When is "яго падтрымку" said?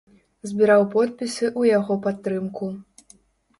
1.77-2.73